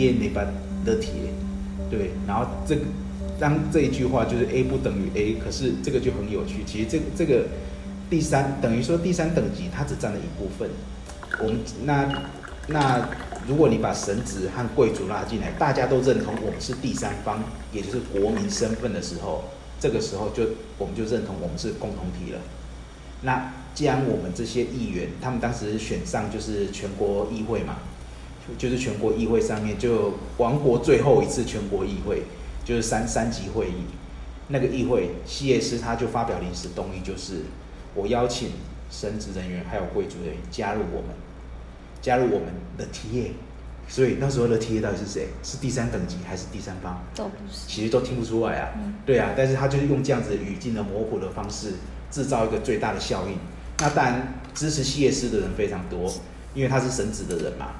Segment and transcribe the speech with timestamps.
[0.00, 0.54] The T A 那班
[0.84, 2.82] The T A，对，然后这个
[3.38, 6.64] 当这一句话就是 A 不等于 A，可是这个就很有趣。
[6.66, 7.44] 其实这个这个
[8.08, 10.70] 第三等于说第三等级，它只占了一部分。
[11.42, 12.22] 我们那
[12.68, 13.08] 那
[13.46, 17.42] 如果你把神职和贵族拉进来，大家都认同我们是第三方，
[17.72, 19.44] 也就是国民身份的时候，
[19.78, 20.44] 这个时候就
[20.78, 22.38] 我们就认同我们是共同体了。
[23.22, 27.76] 那既然我们这些议员，他们当时选上就是全国议会嘛，
[28.58, 32.22] 就是全国议会上面就王国最后一次全国议会，
[32.64, 33.84] 就是三三级会议，
[34.48, 37.42] 那个议会，西耶斯他就发表临时动议，就是
[37.94, 38.50] 我邀请
[38.90, 41.10] 神职人员还有贵族人员加入我们，
[42.02, 43.30] 加入我们的 TA，
[43.88, 45.28] 所以那时候的 TA 到底是谁？
[45.42, 47.00] 是第三等级还是第三方？
[47.14, 48.70] 都不是，其实都听不出来啊。
[48.76, 51.74] 嗯、对啊，但是他就是用这样子语境的模糊的方式，
[52.10, 53.36] 制造一个最大的效应。
[53.78, 56.12] 那当然支持西耶斯的人非常多，
[56.54, 57.74] 因为他是神职的人嘛。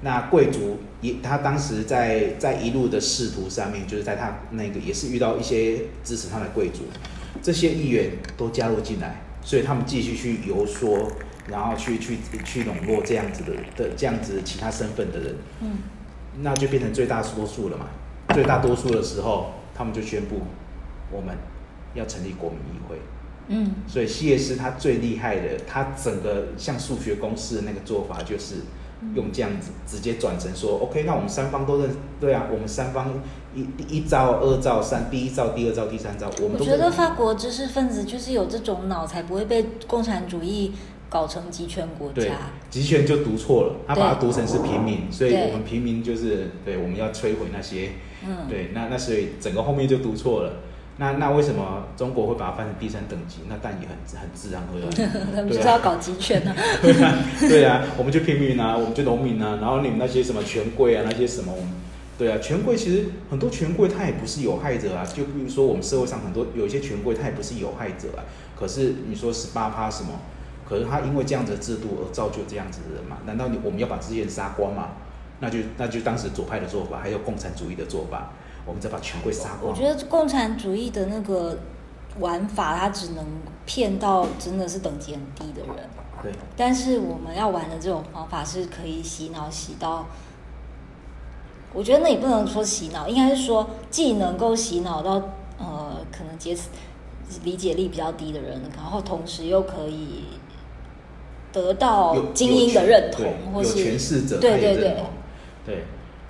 [0.00, 6.84] 那贵族也，他当时在在一路的仕途上面，就是在他那个也是遇到一些支持他的贵族，
[7.42, 11.10] 这些议员都加入进来，所以他们继续去游说，
[11.48, 15.78] 然后去去去笼络这样子的的这样子其他身份的人，嗯，
[16.42, 17.86] 那就变成最大多数了嘛。
[18.34, 20.42] 最大多数的时候，他们就宣布
[21.10, 21.34] 我们
[21.94, 22.96] 要成立国民议会。
[23.48, 28.56] 嗯，所以希耶斯他最厉害的，他整个像数学公式的那个做法，就是
[29.14, 33.22] 用这样子直接转成说，OK，那我们三方都认，对啊，我们三方
[33.54, 36.64] 一一招、二招、三，第一招、第二招、第三招，我们都。
[36.64, 40.72] 我觉得法国知识分子就是有这种脑，才不会被共产主义
[41.08, 42.14] 搞成集权国家。
[42.14, 42.30] 对，
[42.70, 47.90] 极权就读错了，他把它读成是平民，所以我们平民就是对，我们要摧毁那些，
[48.26, 50.52] 嗯，对，那那所以整个后面就读错了。
[51.00, 53.42] 那那为什么中国会把它翻成第三等级？
[53.48, 55.10] 那但也很很自然而然。
[55.34, 56.56] 他们就是要搞集权呢、啊。
[56.82, 61.54] 对啊，对啊，我们就平民啊，我们就农民啊，然后你们那些什么权贵啊，那些什么，
[62.18, 65.06] 对啊，权贵其实很多权贵他也不是有害者啊。
[65.06, 68.26] 就比如说我们社会上很多有一些权贵，他也不是有害者啊。
[68.58, 70.10] 可是你说十八趴什么？
[70.68, 73.18] 可是他因为这样子的制度而造就这样子的人嘛？
[73.24, 74.88] 难道你我们要把这些人杀光吗？
[75.40, 78.32] 那就那就当时左派的做法，还有共产主义的做法。
[78.68, 79.72] 我们再把权贵杀光。
[79.72, 81.58] 我觉得共产主义的那个
[82.20, 83.24] 玩法，它只能
[83.64, 85.88] 骗到真的是等级很低的人。
[86.22, 86.30] 对。
[86.54, 90.06] 但是我们要玩的这种方法是可以洗脑洗到，
[91.72, 95.12] 我觉得那也不能说洗脑，应该是说既能够洗脑到
[95.58, 96.66] 呃可能阶层
[97.42, 100.24] 理解力比较低的人，然后同时又可以
[101.52, 103.24] 得到精英的认同，
[103.54, 103.96] 或是
[104.26, 104.96] 者对对对
[105.64, 105.84] 对。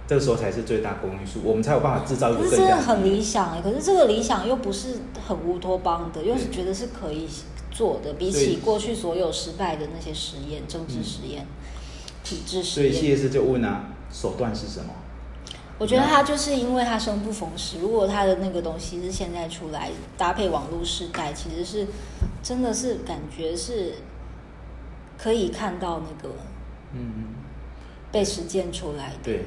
[0.09, 2.49] 这个时候才是最大公约数，我们才有办法制造一个更。
[2.49, 7.29] 可是真的很理想哎，可是这个理想又不是很乌托邦的，又是觉得是可以
[7.71, 8.15] 做的。
[8.15, 11.47] 比起过去所有失败的那些实验，政治实验、嗯、
[12.25, 12.91] 体制实验。
[12.91, 14.95] 所以希叶斯就问啊，手段是什么？
[15.77, 21.87] 我觉得他就是因为他生不逢时，如果他的那个东西是现在出来搭配网络时代，其实是
[22.43, 23.93] 真的是感觉是
[25.19, 26.35] 可以看到那个
[26.95, 27.27] 嗯
[28.11, 29.17] 被实践出来的。
[29.23, 29.45] 对。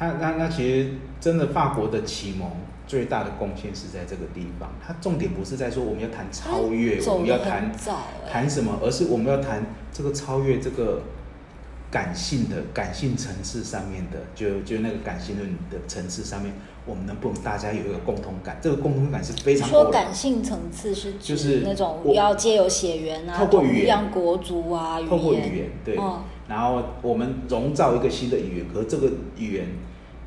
[0.00, 2.50] 他那那其实真的法国的启蒙
[2.86, 4.72] 最大的贡献是在这个地方。
[4.82, 7.70] 他重点不是在说我们要谈超越，我们要谈
[8.26, 9.62] 谈什么，而是我们要谈
[9.92, 11.02] 这个超越这个
[11.90, 16.50] 感性的感性层次上面的，就就那个感性论的层次上面，
[16.86, 18.58] 我们能不能大家有一个共同感？
[18.62, 19.68] 这个共同感是非常。
[19.68, 29.66] 说感性层次是就是那种要借由血缘啊，透过语言，国族啊，透过语言对，哦、然后我们营造一个新的语言，可是这个语言。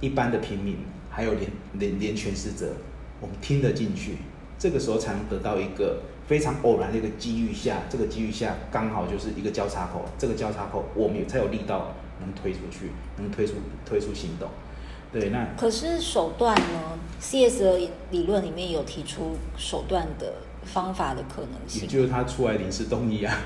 [0.04, 0.76] 一般的平民，
[1.10, 2.74] 还有连连连权势者，
[3.22, 4.18] 我们听得进去，
[4.60, 13.54] 这个时候才能得到一个非常偶然的一个机遇下，这个机遇下刚好就是一个交叉口，这个交叉口我们也才有力道能推出去，能推出
[13.86, 14.50] 推出行动。
[15.14, 17.80] 对，那可是手段呢？CS 的
[18.12, 20.34] 理论里面有提出手段的
[20.66, 23.38] 方法的可能性，也就是他出来临时动议啊，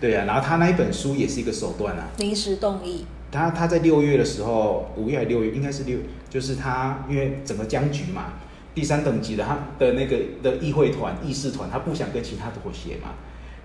[0.00, 3.04] 对啊，然后他那一本书也是一个手段啊，临时动议。
[3.30, 5.98] 他他在六月的时候，五月还是六月，应该是六，
[6.28, 8.34] 就是他因为整个僵局嘛，
[8.74, 13.14] 第三等级的他的那个的议会团、议事团，他不想跟其他妥协嘛。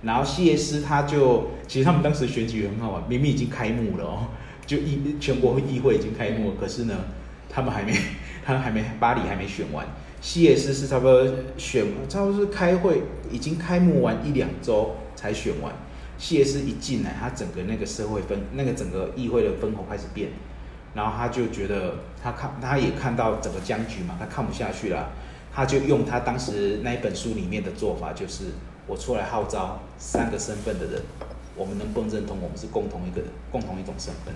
[0.03, 4.27] 然后希叶斯他就，其实他们当时选举很好玩，明明已经开幕了哦，
[4.67, 6.94] 就议全国议会已经开幕了，可是呢，
[7.50, 7.94] 他们还没，
[8.45, 9.88] 他还没巴黎还没选完，
[10.21, 11.25] 希叶斯是差不多
[11.57, 13.01] 选，差不多是开会
[13.31, 15.73] 已经开幕完一两周才选完。
[16.17, 20.29] 希叶斯一进来，他整个那个社会分，那个整个议会的分红开始变，
[20.94, 25.09] 然后他就觉得他看，他也看到整个僵局嘛，他看不下去了，
[25.53, 28.45] 他就用他当时那一本书里面的做法，就是
[28.88, 31.01] 我出来号召三个身份的人，
[31.56, 33.21] 我们能不能认同我们是共同一个
[33.51, 34.33] 共同一种身份？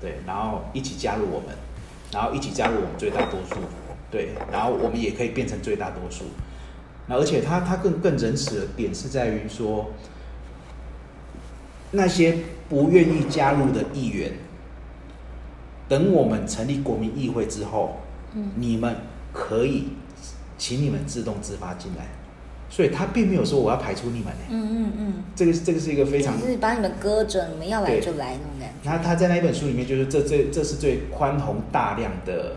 [0.00, 1.56] 对，然后一起加入我们，
[2.12, 3.56] 然后一起加入我们最大多数，
[4.10, 6.24] 对，然后我们也可以变成最大多数。
[7.06, 9.90] 那而且他他更更仁慈的点是在于说，
[11.92, 12.38] 那些
[12.68, 14.32] 不愿意加入的议员，
[15.88, 18.00] 等我们成立国民议会之后，
[18.34, 18.96] 嗯，你们
[19.32, 19.88] 可以
[20.58, 22.06] 请你们自动自发进来。
[22.68, 24.40] 所以他并没有说我要排除你们呢。
[24.50, 28.90] 嗯嗯嗯，这个这个是一个非常，就是把你们搁着，你们要来就来那种感觉。
[28.90, 32.56] 他他在那一本书里面，就是这这这是最宽宏大量的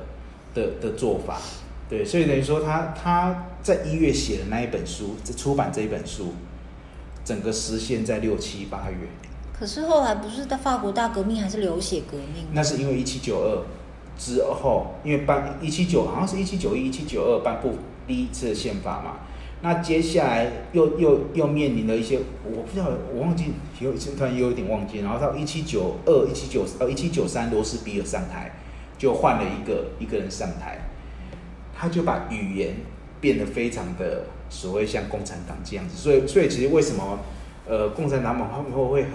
[0.56, 1.38] 的的做法。
[1.88, 6.34] 对，所以等于说他他在一月写的那一本书，出版这一本书，
[7.24, 9.08] 整个实现在六七八月。
[9.58, 12.46] 可是后来不是在法国大革命，还是流血革命？
[12.54, 13.66] 那是因为一七九二
[14.18, 17.76] 之后，因为颁一七九好像是一七九一一七九二颁布
[18.08, 19.20] 第一次宪法嘛。
[19.62, 23.52] 那接下来又又又面临了一些，我不知道，我忘记
[23.82, 25.00] 有突然又有点忘记。
[25.00, 28.54] 然后到一七九二、一七九呃一七九三，罗斯比尔上台，
[28.98, 30.80] 就换了一个一个人上台，
[31.78, 32.78] 他就把语言
[33.20, 35.96] 变得非常的所谓像共产党这样子。
[35.96, 37.20] 所以所以其实为什么
[37.68, 39.12] 呃共产党往后会很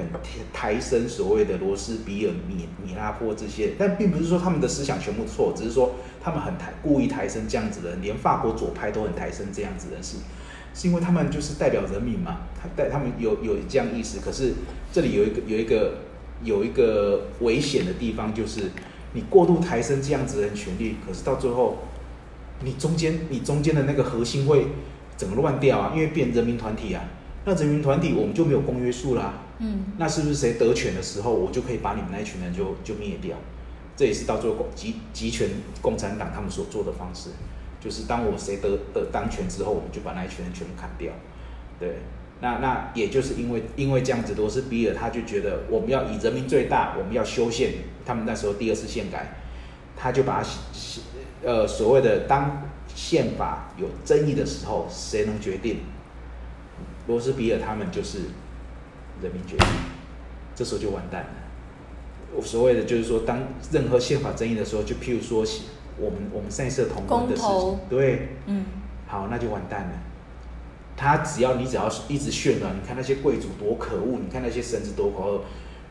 [0.52, 5.94] 抬升所谓的罗斯比尔、米米拉波这些，但并不是说他们的思想全部错，只是说。
[6.26, 10.16] 他们很抬，故意抬升这样子的人，连法国左派都很抬升这样子的事，
[10.72, 12.38] 是因为他们就是代表人民嘛？
[12.58, 14.20] 他带他们有有这样意思。
[14.20, 14.54] 可是
[14.90, 15.98] 这里有一个有一个
[16.42, 18.70] 有一个危险的地方，就是
[19.12, 21.76] 你过度抬升这样子的权利，可是到最后，
[22.62, 24.68] 你中间你中间的那个核心会
[25.16, 27.04] 整个乱掉啊，因为变人民团体啊，
[27.44, 29.34] 那人民团体我们就没有公约数啦。
[29.58, 33.36] 嗯，那是不是谁得权的时候，我就可以把你们那一群人就就灭掉？
[33.96, 35.48] 这也是到最后集集权
[35.80, 37.30] 共产党他们所做的方式，
[37.80, 41.12] 就是当我谁得得当权之后，我们就把那一群人全部砍掉。
[41.78, 41.98] 对，
[42.40, 47.74] 那那也就是因为因为这样子，罗斯比尔他就觉得我们要以人民最大，我们要修宪。
[48.04, 49.34] 他们那时候第二次宪改，
[49.96, 50.42] 他就把
[51.44, 55.80] 呃所谓的当宪法有争议的时候，谁能决定？
[57.06, 58.18] 罗斯比尔他们就是
[59.22, 59.66] 人民决定，
[60.54, 61.28] 这时候就完蛋了。
[62.34, 65.44] 我所谓的就是说，当任何宪法争议的时候，就譬如说，
[65.98, 68.64] 我们我们上一次同婚的事情，对，嗯，
[69.06, 69.92] 好，那就完蛋了。
[70.96, 75.44] 他只要你只要一直渲染，你看那些贵族多可恶，你看那些神子多可恶，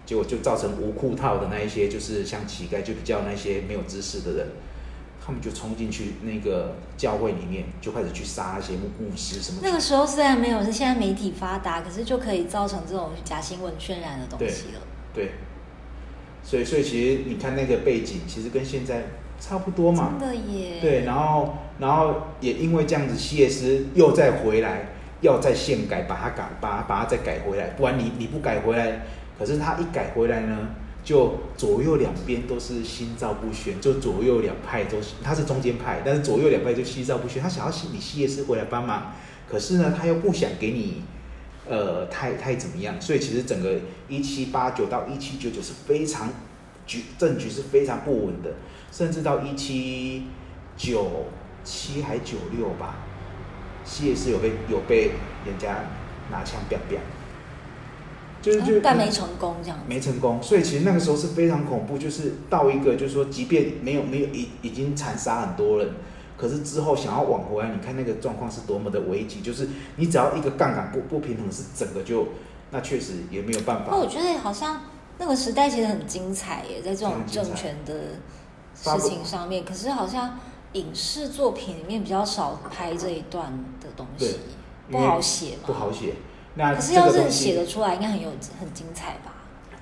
[0.05, 4.47] 结果就造成无裤套的那一些，就是像乞丐，就比较那些没有知识的人，
[5.25, 9.59] 他们就冲进去那个教会里面，就开始去杀那些牧牧师什么。
[9.63, 14.81] 那个时候虽然没有是现在媒体发达，可是就可以造成这种假新闻渲染的东西了。
[15.13, 15.25] 对。
[15.25, 15.31] 对
[16.45, 19.03] 所以，所以其实你看那个背景，其实跟现在
[19.39, 20.15] 差不多嘛。
[20.19, 20.81] 真的耶。
[20.81, 24.89] 对，然后，然后也因为这样子，希耶斯又再回来，
[25.21, 27.67] 要再现改，把它改，把它把它再改回来。
[27.77, 29.05] 不然你你不改回来，
[29.39, 30.67] 可是他一改回来呢，
[31.03, 37.41] 就左右两边都是心照不宣，就左右两派都是，他是中间派，但是左右两派就心照不宣。
[37.41, 39.13] 他想要你希耶斯回来帮忙，
[39.49, 41.03] 可是呢，他又不想给你。
[41.65, 42.99] 呃，太太怎么样？
[42.99, 43.79] 所以其实整个
[44.09, 46.29] 一七八九到一七九九是非常
[46.85, 48.55] 局政局是非常不稳的，
[48.91, 50.23] 甚至到一七
[50.75, 51.27] 九
[51.63, 52.95] 七还九六吧，
[53.85, 55.11] 希耶斯有被有被
[55.45, 55.85] 人家
[56.29, 56.97] 拿枪毙毙，
[58.43, 60.43] 就是就但没成功这样，没成功。
[60.43, 65.89] 所以其实那个时候是非常恐怖，就是到一个就是说，即便没有没有已已经惨杀很多人。
[66.35, 72.27] 可是之后想要挽回来，你看那个状况是多么的危急，就是你只要一个杠杆不不平衡，是整个就
[72.71, 73.91] 那确实也没有办法。
[73.91, 74.81] 那我觉得好像
[75.17, 77.93] 那个时代其实很精彩耶，在这种政权的
[78.75, 79.63] 事情上面。
[79.63, 80.37] 可是好像
[80.73, 84.35] 影视作品里面比较少拍这一段的东西，
[84.91, 86.15] 不好写嘛，不好写。
[86.55, 88.29] 那可是要是写得出来，应该很有
[88.59, 89.33] 很精彩吧？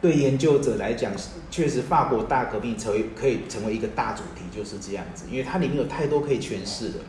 [0.01, 1.11] 对研究者来讲，
[1.51, 6.99] 确实法国大革命成为可以成为一个大主题，就是这样子，因为它里面有太多可以诠释的，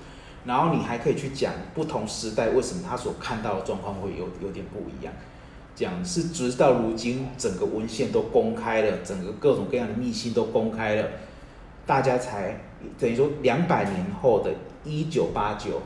[0.44, 5.14] 然后你还可以去讲不同时代为什么他所看到的状况会有有点不一样。
[5.74, 11.08] 讲是直到如今，整个文献都公开了，整个各种各样的密信都公开了，
[11.86, 12.60] 大家才
[12.98, 14.52] 等于说两百年后的
[14.84, 15.80] 一九八九，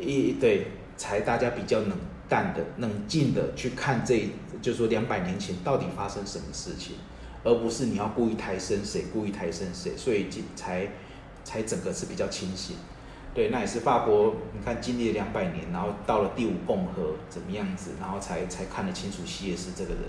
[0.00, 0.66] 一对
[0.96, 1.92] 才大家比较冷
[2.28, 4.30] 淡的、冷静的去看这。
[4.60, 6.96] 就是说两百年前到底发生什么事情，
[7.44, 10.88] 而不是你要故意抬升谁，故意抬升谁，所以才
[11.44, 12.74] 才整个是比较清醒。
[13.32, 20.02] 对，那也是法国，你看经历了两百年，然后到了第五共和怎么样子，然后才才看得清楚希耶斯这个人。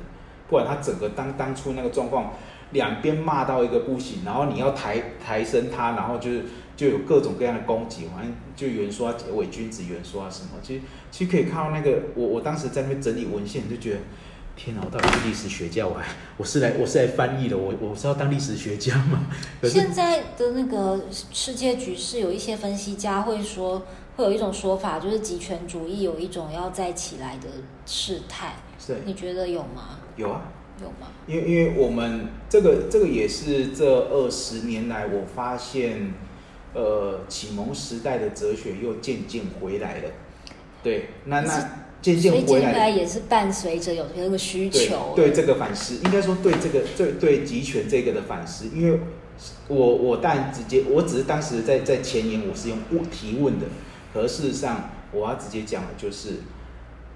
[0.49, 2.33] 不然他整个当当初那个状况，
[2.71, 6.45] 两边骂到一个不行，然后你要抬抬升他，然后就是
[6.79, 10.51] 就有各种各样的攻击，反正就有人说他伪君子，有人说他什么。
[10.63, 10.81] 其实
[11.11, 13.99] 其实可以看到那个，我我当时在那边整理文献，就觉得。
[14.55, 16.05] 天哪，我到底是历史学家，我还
[16.35, 19.25] 我是来我是来翻译的，我我是要当历史学家吗？
[19.63, 23.83] 现在的那个世界局势，有一些分析家会说，
[24.17, 27.47] 会有一种说法，就是极权主义有一种要再起来的
[27.85, 28.55] 事态。
[28.77, 29.99] 是，你觉得有吗？
[30.17, 30.41] 有啊，
[30.81, 31.07] 有吗？
[31.25, 36.13] 因为因为我们这个这个也是这二十年来，我发现，
[36.73, 40.09] 呃，启蒙时代的哲学又渐渐回来了。
[40.83, 41.69] 对，那那。
[42.01, 45.31] 渐渐回来，来也是伴随着有这个需求对。
[45.31, 48.97] 对这个反思，应该说对这个对对集权这个的反思，因为
[49.67, 53.65] 我我当然直接，我只是当时在在前言我是用问提问的，
[54.13, 56.35] 可事实上我要直接讲的就是，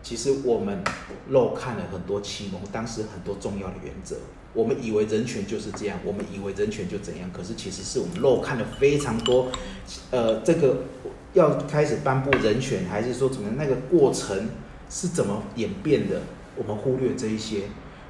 [0.01, 0.83] 其实我们
[1.29, 4.17] 漏看了很多启蒙当时很多重要的原则，
[4.53, 9.51] 我们以为人权就是这样，我们以为人权就怎样，可是其实是我们漏看了非常多，
[10.11, 10.83] 呃，这个
[11.33, 14.49] 要开始颁布人权，还是说怎么那个过程。
[14.89, 16.21] 是怎么演变的？
[16.55, 17.63] 我们忽略这一些，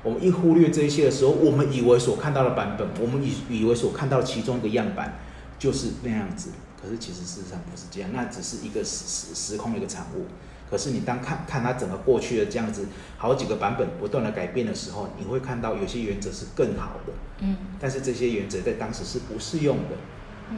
[0.03, 5.17] 我们一忽略这一些的时候，我们以为所看到的版本，我们以以为所看到其中一个样板
[5.57, 6.49] 就是那样子。
[6.81, 10.25] 可是其实事实上不是这样，那只是一个时时时空的一个产物。
[10.73, 17.13] 可是你当看看它整个过去的这样子，好几个版本不断的改变的时候，你会看到有些原则是更好的。
[17.41, 17.55] 嗯。
[17.79, 19.95] 但是这些原则在当时是不适用的。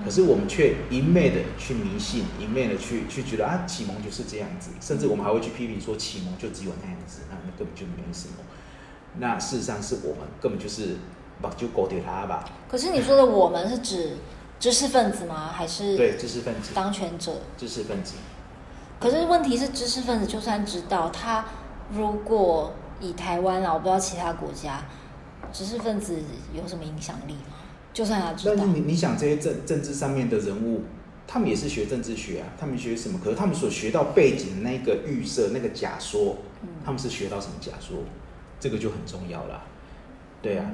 [0.05, 8.35] 可是我们却一昧的去迷信，一昧的去去觉得啊，启蒙就是这样子，甚至我们还会去批评说启蒙就只有那样子，那那根本就没什么。
[9.17, 10.95] 那事实上是我们根本就是
[11.41, 12.45] 把就狗掉他吧。
[12.69, 14.15] 可是你说的我们是指
[14.61, 15.51] 知识分子吗？
[15.53, 17.33] 还是对知识分子当权者？
[17.57, 18.13] 知识分子。
[18.99, 21.45] 可是问题是，知识分子就算知道，他
[21.91, 24.85] 如果以台湾啊，我不知道其他国家，
[25.51, 26.17] 知识分子
[26.53, 27.55] 有什么影响力吗？
[27.93, 30.83] 就算他知道，但是你你想这些政政治上面的人物，
[31.27, 33.19] 他们也是学政治学啊，他们学什么？
[33.23, 36.37] 可是他们所学到背景的那个预设、那个假说，
[36.83, 37.97] 他们是学到什么假说？
[38.59, 39.61] 这个就很重要了。
[40.41, 40.65] 对啊，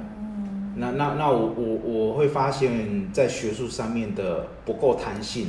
[0.76, 5.48] 那那那我我我会发现，在学术上面的不够弹性，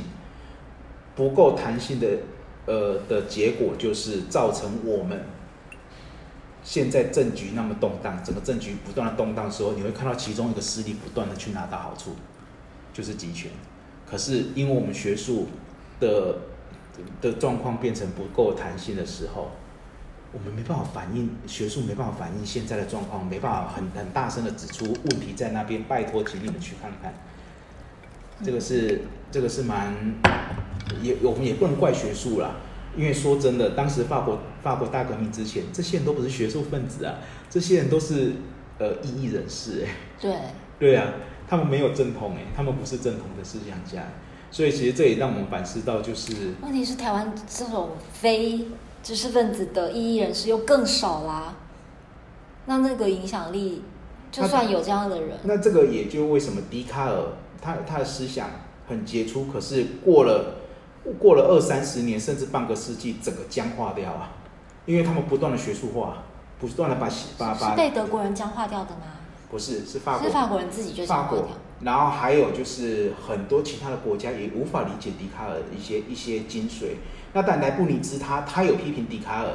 [1.14, 2.06] 不够弹性的
[2.66, 5.24] 呃的结果，就是造成我们。
[6.62, 12.12] 现在政局那么动荡，整个政局不断的动荡的时候，你会看到其中一个势力不断的去拿到好处，
[12.90, 13.50] 就是集权。
[14.06, 15.48] 可是因为我们学术
[16.00, 16.38] 的
[17.20, 19.50] 的状况变成不够弹性的时候，
[20.32, 25.82] 我们没办法反映学术没办法反映现在的状况，没办法很很大声的指出问题在那边。
[25.84, 27.12] 拜托，请你们去看看，
[28.42, 29.94] 这个是这个是蛮
[31.02, 32.56] 也我们也不能怪学术啦。
[32.96, 37.16] 因为说真的，当时法国法国大革命之前，这些人都不是学术分子啊，
[37.50, 38.32] 这些人都是
[38.78, 39.96] 呃异议人士哎。
[40.20, 40.34] 对。
[40.76, 41.12] 对啊，
[41.48, 44.02] 他们没有正统哎，他们不是正统的思想家，
[44.50, 48.66] 所以其实这也让我们反思到，就是问题是台湾这种非
[49.04, 51.54] 知识分子的异议人士又更少啦。
[52.66, 53.82] 那那个影响力，
[54.32, 57.22] 就算有这样的人，那，那这个也就为什么笛卡尔
[57.64, 58.50] 他他的思想
[58.86, 60.60] 很杰出，可是过了。
[61.18, 64.32] 过了二三十年，甚至半个世纪，整个僵化掉啊！
[64.86, 66.22] 因为他们不断的学术化，
[66.58, 67.06] 不断的把
[67.36, 69.02] 把把是被德国人僵化掉的吗？
[69.50, 71.44] 不是，是法国，是法国人自己就僵化掉。
[71.82, 76.94] 然后还有就是很多其他的国家也无法理解笛卡尔的一些一些精髓。
[77.34, 79.48] 那但莱布尼兹他他有批评笛卡尔，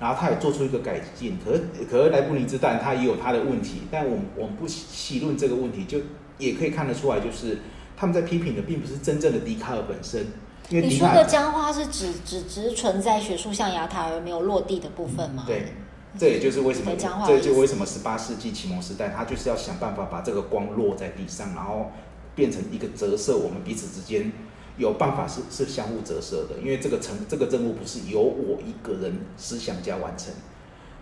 [0.00, 1.38] 然后他也做出一个改进。
[1.44, 6.00] 可是可是莱布尼兹当然他也有他的问题，但我们我们不细论这个问题，就
[6.38, 7.58] 也可以看得出来，就是
[7.96, 10.26] 他们在批评的并不是真正的笛卡尔本身。
[10.70, 15.44] 你说的僵化是指只只存在学术象牙塔而没有落地的部分吗？
[15.46, 15.72] 对，
[16.18, 16.92] 这也就是为什么
[17.26, 21.90] 这就为什么十八世纪启蒙时代，他就是要想办法把这个光落在地上，然后
[22.34, 24.30] 变成一个折射，我们彼此之间
[24.76, 30.34] 有办法是是相互折射的，因为这个成这个任务不是由我一个人思想家完成。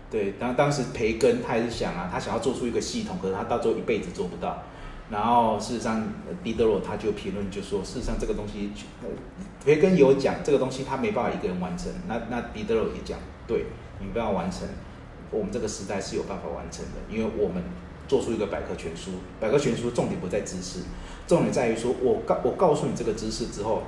[0.09, 4.63] 对，当当时培根他也是想啊，他想要做出一个系统，可是他到最后一辈子做不到。
[5.09, 6.03] 然后事实上，
[6.43, 8.71] 狄德罗他就评论就说，事实上这个东西，
[9.63, 11.89] 培根有讲这个东西他没办法一个人完成。
[12.07, 13.67] 那那狄德罗也讲，对，
[13.99, 14.67] 你没办法完成，
[15.31, 17.63] 我们这个时代是有办法完成的，因为我们
[18.05, 20.81] 做出一个百科全书，百科全书重点不在知识，
[21.25, 23.83] 重点在于说我告我告诉你这个知识之后，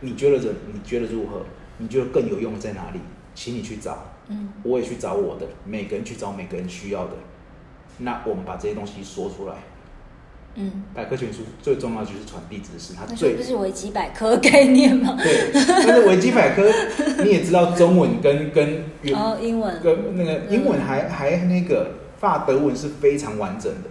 [0.00, 1.42] 你觉得人你觉得如何？
[1.78, 3.00] 你觉得更有用在哪里？
[3.34, 3.96] 请你去找，
[4.28, 7.12] 嗯，我也去找我的，每个人去找每个人需要的，
[7.96, 9.54] 那我们把这些东西说出来。
[10.56, 15.16] 嗯，百科全书最重要就是传递知识，它最不是维基百科概念吗？
[15.22, 16.68] 对，但是维基百科
[17.22, 23.88] 你也知道，中文跟跟哦英文跟那个英文还、嗯、还那个法德文是非常完整的，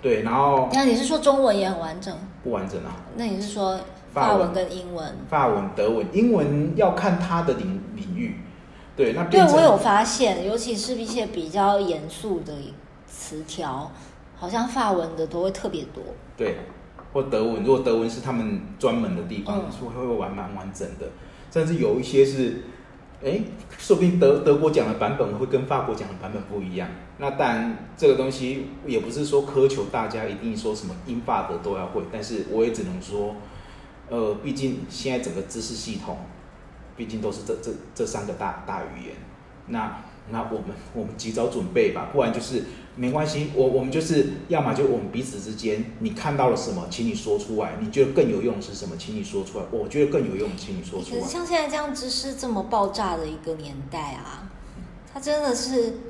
[0.00, 2.16] 对，然后那你是说中文也很完整？
[2.42, 2.96] 不完整啊？
[3.16, 3.78] 那你是说
[4.12, 5.14] 法文跟英文？
[5.28, 8.36] 法文、德文、英文要看它的领领域，
[8.96, 12.52] 对，那对我有发现，尤其是一些比较严肃的
[13.06, 13.92] 词条，
[14.42, 16.02] 好像法文的都会特别多。
[16.36, 16.56] 对，
[17.12, 21.06] 或德文，如果德文是他们专门的地方，嗯、说会会玩蛮完整的，
[21.52, 22.64] 甚至有一些是。
[23.24, 23.40] 哎，
[23.78, 26.88] 说不定德德国讲的版本会跟法国讲的版本不一样。
[27.18, 33.36] 那当然，这个东西也不是说苛求大家一定说什么英法德都要会，但是我也只能说，
[34.08, 36.18] 呃，毕竟现在整个知识系统，
[36.96, 39.14] 毕竟都是这这这三个大大语言。
[39.68, 42.64] 那那我们我们及早准备吧，不然就是。
[42.94, 47.78] 没关系，我我们就是要么就我们彼此之间，你看到了什么，请你说出来。
[47.80, 49.64] 你觉得更有用的是什么，请你说出来。
[49.70, 51.20] 我觉得更有用，请你说出来。
[51.22, 54.46] 可是像现在这样知识这么爆炸的一个年代啊，
[55.10, 56.00] 它真的是，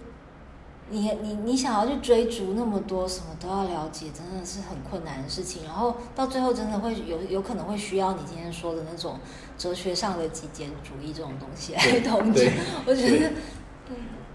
[0.91, 5.63] 你你你想要去追逐那么多什么都要了解，真的是很困难的事情。
[5.63, 9.21] 然后到最后真的会有有可能会需要你今天说的那种
[9.57, 12.51] 哲学上的极简主义这种东西来统治。
[12.85, 13.31] 我觉得。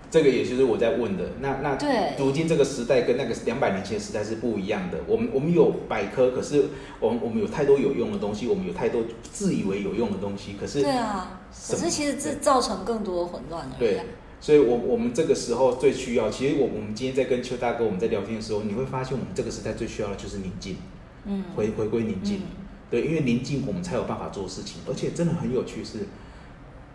[0.10, 4.98] 这个也就是我在问的，那那对，如今这个时代跟那个两百年前的时代是不一样的。
[5.06, 6.66] 我们我们有百科，可是
[7.02, 13.76] 我们我们有太多有用的东西，我们有太多自以为有用的东西，可是对啊，可是其实这造成更多的混乱了。
[13.78, 14.00] 对，
[14.40, 20.78] 所以我我们这个时候最需要，其实我我们今天在跟邱大哥我们在聊天的时候，你会发现我们这个时代最需要的就是宁静，
[21.26, 26.00] 嗯，回回归宁静，嗯，对，因为宁静我们才有办法做事情，而且真的很有趣是。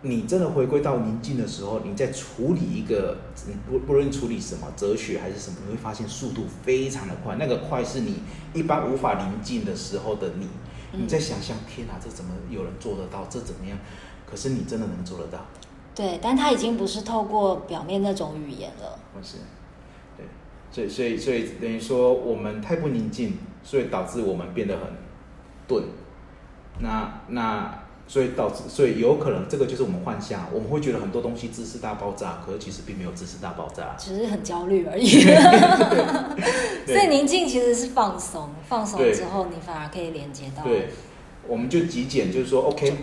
[0.05, 3.15] 你真的回归到宁静的时候，你在处理一个，
[3.65, 7.37] 不不论处理什么哲学还是什么，你会发现速度非常的快。
[7.37, 8.17] 那个快是你
[8.53, 10.49] 一般无法宁静的时候的你。
[10.91, 13.25] 你在想象，天哪，这怎么有人做得到？
[13.29, 13.77] 这怎么样？
[14.29, 15.39] 可是你真的能做得到？
[15.95, 18.99] 对，但它已经不是透过表面那种语言了。
[19.13, 19.37] 不是，
[20.17, 20.25] 对，
[20.69, 24.87] 所以所以所以等于说我们太不宁静，所以导致我们变得很
[25.65, 25.85] 钝。
[26.79, 27.82] 那那。
[28.05, 35.07] 所以导致，所以有可能这个就是我们幻象，我们会觉得很多东西知识大爆炸，可是其实并没有知识大爆炸，只是很焦虑而已。
[36.85, 40.63] 所以宁静其实是放松，放松之后你反而可以连接到。
[40.63, 40.89] 对，
[41.47, 42.93] 我们就极简，就是说，OK，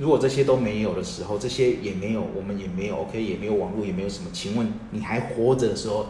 [0.00, 6.06] 如果这些都没有的时候，这些也没有，我们也没有，OK，也没有网络，也没有什么，请问你还活着的时候，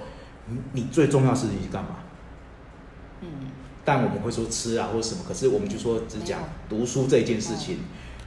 [0.46, 1.90] 你你最重要的事情是干嘛？
[3.20, 3.28] 嗯，
[3.84, 7.78] 但我们会说吃啊或者什么，可是我们就说只讲读书这件事情。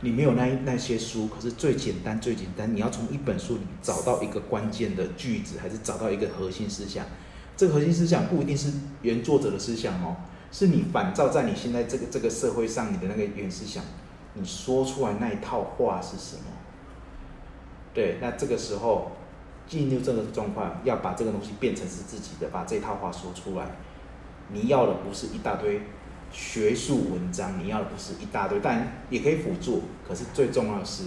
[0.03, 7.05] 你没有那那些书，可是最简单最简单，你要从一本书里找到一个关键的句子，还是找到一个核心思想？
[7.55, 8.71] 这个核心思想不一定是
[9.03, 10.15] 原作者的思想哦，
[10.51, 13.83] 是你反照在你现在这个这个社会上你的那个原思想，
[14.33, 16.43] 你说出来那一套话是什么？
[17.93, 19.11] 对，那这个时候
[19.67, 23.67] 进入这个状况，要把这个东西变成是自己的，把这套话说出来，
[24.51, 25.81] 你要的不是一大堆。
[26.31, 29.83] 学术文章，你要的不是一大堆，但也可以辅助。
[30.07, 31.03] 可是最重要的是，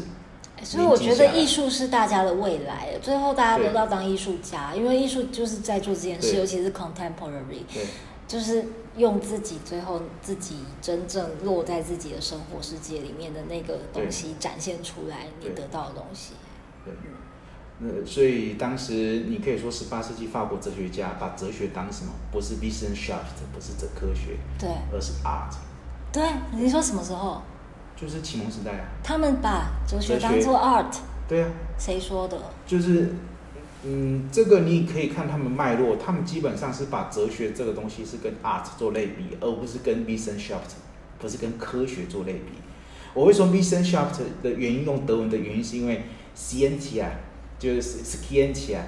[0.62, 2.98] 所以我觉得艺术是大家的未来。
[3.02, 7.64] 最后大家都要当艺术家，因为艺术就是在做这件事，尤其是 contemporary，
[8.28, 8.64] 就是
[8.96, 16.34] 用自己最后自己真正落在自己的生活世界里面的那个东西展现出来，你得到的东西。
[16.84, 16.92] 对。
[17.80, 22.12] 呃，所以当时你可以说，十八世纪法国哲学家把哲学当什么？
[22.30, 25.52] 不是 Wissenschaft，不是哲科学，对，而是 art。
[26.12, 27.42] 对，你说什么时候？
[27.96, 28.84] 就是启蒙时代啊。
[29.02, 30.94] 他们把哲学当做 art。
[31.28, 31.50] 对啊。
[31.76, 32.40] 谁说的？
[32.64, 33.12] 就是，
[33.82, 40.74] 嗯，这个你可以看他们脉络，他们基本上是把哲学这个东西是跟 art 做类比，而不是跟 Wissenschaft，
[41.18, 42.52] 不是跟科学做类比。
[43.12, 46.04] 我会说 Wissenschaft 的原因用德文的原因，是因为
[46.36, 47.06] Scientia
[47.64, 48.80] 就是 scientia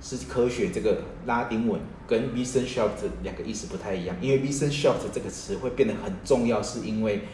[0.00, 2.88] 是科学这个拉丁文，跟 Wissenschaft
[3.22, 4.16] 两个意思不太一样。
[4.22, 7.24] 因为 Wissenschaft 这个词会变得很重要，是因为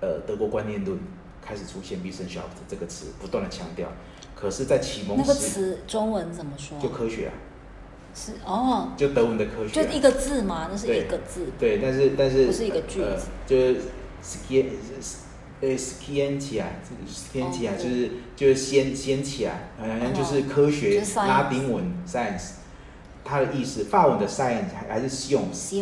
[0.00, 0.96] 呃德国观念论
[1.44, 3.88] 开始出现 Wissenschaft 这个词，不断的强调。
[4.36, 6.78] 可是，在启蒙时，那个词中文怎么说？
[6.80, 7.34] 就科学啊。
[8.14, 8.92] 是哦。
[8.96, 9.84] 就德文的科学、啊。
[9.84, 10.68] 就一个字嘛？
[10.70, 11.46] 那是一个字。
[11.58, 13.02] 对，对但是但是不是一个句子。
[13.02, 13.80] 呃、就是
[15.60, 22.50] 呃，scientia，这个 scientia 就是就是先先起来，好像就是科学拉丁文 science，
[23.24, 25.74] 它的意思，法文的 science 还还是 science，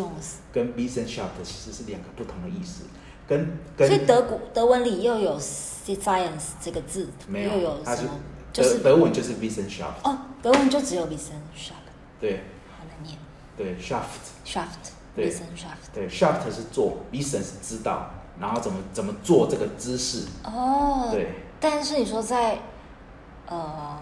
[0.51, 2.85] 跟 Wissenschaft 其实是两个不同的意思，
[3.29, 3.87] 跟跟。
[3.87, 8.05] 所以德国德文里又有 science 这个字，没有，又有它是
[8.53, 10.01] 德德文就是 Wissenschaft。
[10.05, 11.85] 哦，德文就只有 Wissenschaft。
[12.19, 12.41] 对。
[12.79, 13.19] 好难念。
[13.59, 14.33] 对，shaft。
[14.47, 14.95] shaft。
[15.15, 15.31] 对。
[15.31, 15.93] Wissenschaft。
[15.93, 18.11] 对，shaft 是做，Wissen 是知道。
[18.40, 20.25] 然后怎么怎么做这个姿势？
[20.44, 21.35] 哦，对。
[21.59, 22.59] 但是你说在，
[23.49, 23.99] 呃，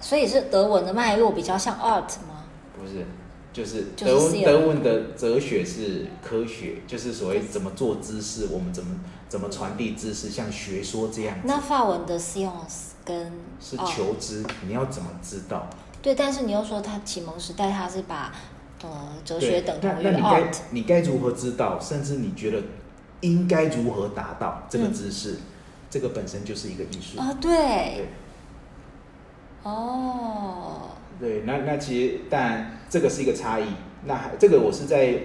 [0.00, 2.44] 所以是德文的脉络比较像 art 吗？
[2.76, 3.06] 不是，
[3.52, 11.36] 就是德文、就是、德文的哲学是科学，就是所谓怎么做姿势，我们怎么怎么传递知识，像学说这样。
[11.44, 15.68] 那法文的 science 跟是求知，哦、你要怎么知道？
[16.02, 18.32] 对，但是你又说他启蒙时代他是把
[18.82, 18.88] 呃
[19.24, 21.78] 哲学等同于 art，你该如何知道？
[21.78, 22.62] 甚至你觉得
[23.20, 25.32] 应该如何达到这个姿势？
[25.32, 25.40] 嗯、
[25.90, 28.08] 这个本身就是一个艺术啊、哦，对，对
[29.62, 33.64] 哦，对，那那其实但这个是一个差异。
[34.06, 35.20] 那这个我是在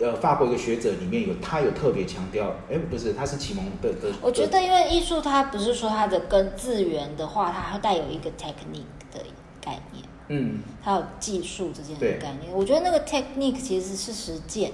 [0.00, 4.12] 呃法国一个学者里面有他有特别强调，哎，不是，他是启蒙的的。
[4.20, 9.20] 我觉得因为艺术它不是说它的根字源的话，它会带有一个 technique 的
[9.60, 10.04] 概念。
[10.28, 14.72] 嗯，还有技术这件概念，我觉得那个 technique 其实是实践，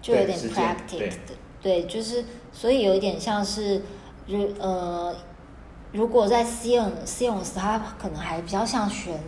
[0.00, 3.82] 就有点 practice 的，对，就是所以有一点像是，
[4.26, 5.14] 如呃，
[5.92, 9.18] 如果在 science，science 它可能还比较像纯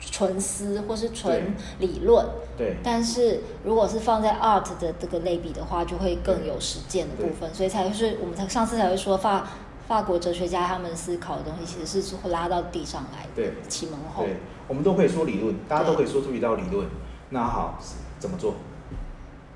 [0.00, 9.46] 纯思或是纯理论，对，但是如果是放在 art 的这个类比的话，就会更有实践的部分，所以才会是我们才上次才会说法
[9.86, 14.24] 法国哲学家他们思考的东西，其实是会拉到地上来的，对，启蒙后。
[14.24, 16.86] 对我们都可以说理论，大家都可以说出一道理论。
[17.30, 17.78] 那好，
[18.18, 18.54] 怎么做？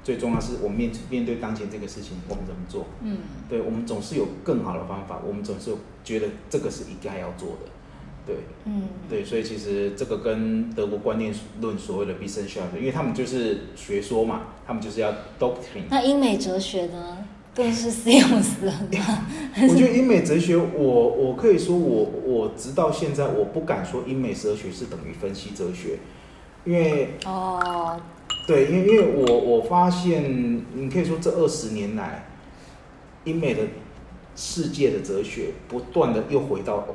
[0.09, 2.87] 最重要是我们面面对当前这个事情，我们怎么做？
[3.03, 5.71] 嗯，对，我们总是有更好的方法，我们总是
[6.03, 7.71] 觉得这个是应该要做的。
[8.27, 15.85] 对，嗯，对，所以其实这个跟德国观念论所谓的 Wissenschaft，因为他们就是学说嘛，他们就是要 doctrine。
[15.90, 17.18] 那英美哲学呢？
[17.55, 17.90] 更是
[18.64, 18.73] 了。
[19.68, 25.99] 我觉得英美哲学我，我我可以说我，我我直到现在，我不敢说英美哲学是等于分析哲学，
[26.64, 28.01] 因为哦，
[28.49, 32.31] 对，因为因为我我发现，你可以说这二十年来，
[33.25, 33.61] 英美的
[34.35, 36.87] 世界的哲学不断的又回到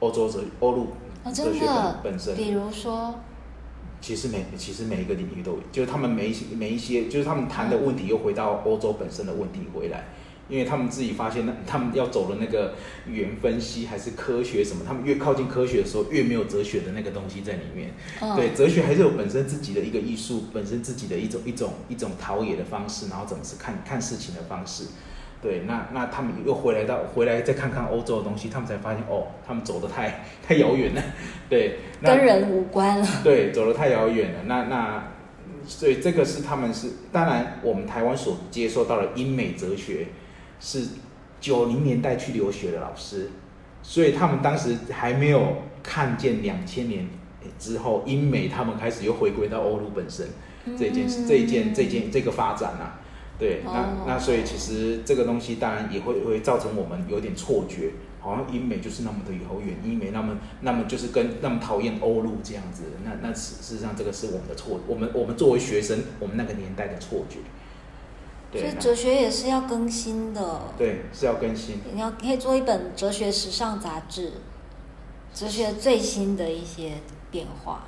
[0.00, 0.88] 欧洲哲欧陆
[1.32, 1.64] 哲学
[2.04, 3.14] 本本身，比如说。
[4.02, 10.08] 其实每其实每一个领域都有，就是他们每一些每一些，就是他们谈的问题又回到欧洲本身的问题回来，
[10.52, 12.74] 因为他们自己发现，那他们要走的那个
[13.08, 17.92] 语言分析还是科学什么，他们越靠近科学的时候，越没有哲学的那个东西在里面。
[18.20, 24.84] 哦、对，哲学还是有本身自己的一个艺术，本身自己的一种一种一种陶冶的方式，然后怎么是看看事情的方式。
[25.40, 31.02] 对，那那他们又回来到回来再看看欧洲的东西，他们才发现哦，他们走得太 太遥远了。
[31.48, 33.08] 对，跟人无关了。
[33.24, 34.40] 对，走得太遥远了。
[34.44, 35.04] 那那
[35.66, 40.08] 所以这个是他们是当然，我们台湾所接受到的英美哲学
[40.62, 40.86] 是
[41.40, 43.30] 九零年代去留学的老师，
[43.82, 47.08] 所以他们当时还没有看见两千年
[47.58, 50.28] 之后英美他们开始又回归到欧陆本身
[50.78, 53.00] 这件事，这一件这件这个发展啊。
[53.38, 67.38] 对，那那所以其实这个东西当然也会会造成我们有点错觉，好像英美就是那么的遥远，英美那么那么就是跟那么讨厌欧陆这样子，那那事实上这个是我们的错，我们我们作为学生，我们那个年代的错觉。
[68.52, 70.60] 对，所以哲学也是要更新的。
[70.76, 71.80] 对，是要更新。
[71.94, 74.32] 你要可以做一本哲学时尚杂志，
[75.34, 76.92] 哲学最新的一些
[77.30, 77.84] 变化。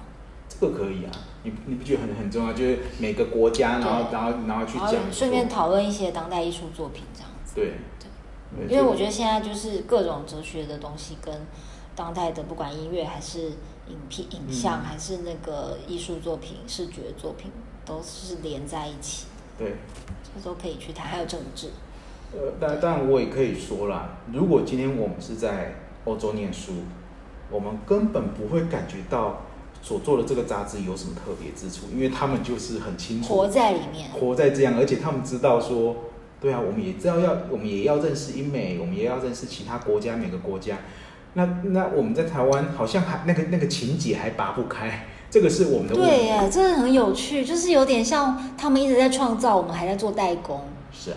[0.48, 1.11] 这个可以啊，
[1.42, 2.53] 你你不觉得很很重要？
[2.53, 7.55] 就是每个国家，然后然后然后去讲，顺便讨论一些当代艺术作品这样子。
[7.55, 7.74] 对
[8.57, 11.35] 对，因为我觉得现在就是各种哲学的东西跟
[11.96, 13.53] 当代的，不管音乐还是
[13.88, 17.50] 影片、影像，还是那个艺术作品、嗯、视觉作品，
[17.85, 19.27] 都是连在一起。
[19.59, 19.75] 对，
[20.35, 21.07] 这都可以去谈。
[21.07, 21.69] 还有政治。
[22.33, 26.73] 呃，但但我也可以说啦，如果今天我们是在欧洲念书，
[27.51, 29.43] 我们根本不会感觉到。
[29.83, 31.88] 所做的这个杂志有什么特别之处？
[31.93, 35.95] 因为他们就是很清楚活在里面，活在这样，而且他们知道说，
[36.40, 40.79] 对啊，我们也知道要，我们也要认识英美，我们也要认识其他国家，每个国家。
[41.35, 46.16] 那那我们在台湾好像还那个那个情节还拔不开，这个是我们的问题。
[46.16, 50.61] 对呀，真的很有趣，就是有点像他们一直在创造，我们还在做代工。
[50.92, 51.16] 是啊，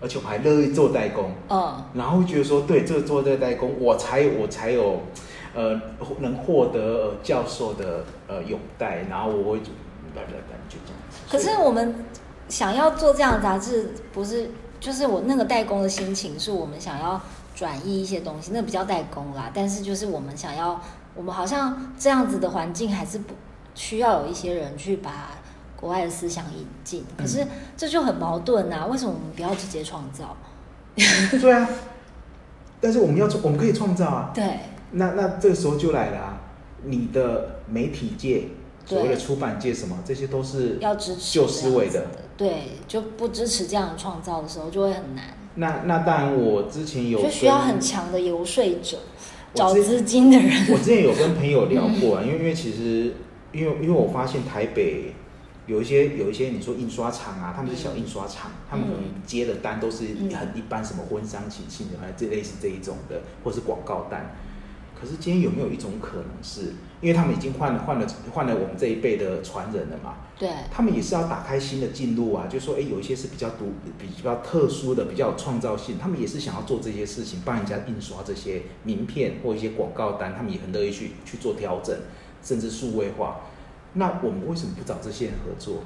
[0.00, 1.30] 而且我们还乐意做代工。
[1.48, 5.00] 嗯，然后觉得说，对，这个做这个代工，我才我才有。
[5.56, 5.80] 呃，
[6.18, 9.58] 能获得教授的呃拥戴，然后我会
[10.16, 11.18] 来来来，就这样子。
[11.30, 11.94] 可是我们
[12.48, 14.50] 想要做这样的杂志，不是
[14.80, 17.20] 就是我那个代工的心情，是我们想要
[17.54, 19.48] 转移一些东西，那比较代工啦。
[19.54, 20.80] 但是就是我们想要，
[21.14, 23.34] 我们好像这样子的环境，还是不
[23.74, 25.30] 需要有一些人去把
[25.76, 27.04] 国外的思想引进。
[27.16, 27.46] 可是
[27.76, 28.86] 这就很矛盾啊！
[28.86, 30.36] 为什么我们不要直接创造？
[30.96, 31.68] 对啊，
[32.80, 34.30] 但是我们要创，我们可以创造啊。
[34.34, 34.44] 对。
[34.92, 36.40] 那那这个时候就来了啊！
[36.84, 38.48] 你的媒体界，
[38.86, 42.06] 所谓的出版界，什么这些都是要支持旧思维的。
[42.36, 45.24] 对，就不支持这样的创造的时候，就会很难。
[45.56, 48.98] 那那当然，我之前有就需要很强的游说者，
[49.54, 50.66] 找资金的人。
[50.70, 53.14] 我之前有跟朋友聊过啊，因为因为其实
[53.52, 55.14] 因为因为我发现台北
[55.66, 64.34] 有一些有一些你说印刷厂啊，他们是小印刷厂，他们可能接的单都是很一般，什么婚丧喜庆的，还是这类似这一种的，或是广告单。
[65.00, 70.14] 可可是今天有没有一种可能是，因为他们已经换换了换了我们这一辈的传人了嘛？
[70.38, 81.96] 对，他们也是要打开新的进路啊，就说哎，有一些是比较独、比较特殊的、比较有创造性，他们也是想要做这些事情，帮人家印刷这些名片或一些广告单，他们也很乐意去去做调整，
[82.42, 83.40] 甚至数位化。
[83.94, 85.82] 那我们为什么不找这些人合作？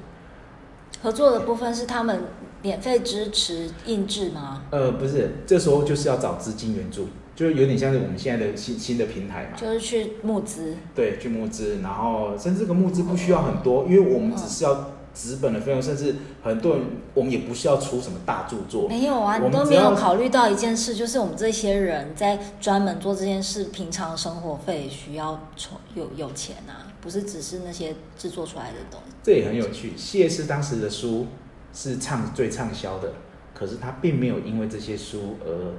[1.01, 2.23] 合作的部分是他们
[2.63, 4.63] 免费支持印制吗？
[4.71, 7.07] 呃，不是，这时候就是要找资金援助，
[7.39, 10.75] 就是有点像是我们现在的新新的平台嘛，就是去募资。
[10.93, 18.89] 对，去募资，然后甚至这个募资不需要很多，因为我们只是要纸本的费用，甚至很多人我们也不需要出什么大著作。
[18.89, 25.47] 没有啊，你都没有考虑到一件事，就是我们这些人在专门做这件事，平常生活费需要
[25.95, 26.91] 有有钱啊。
[26.99, 29.93] 不是只是那些制作出来的东西，这也很有趣。
[29.95, 31.27] 谢师当时的书
[31.73, 33.13] 是畅最畅销的，
[33.53, 35.71] 可是他并没有因为这些书而